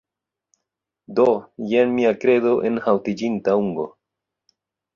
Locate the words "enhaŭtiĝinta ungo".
2.73-3.87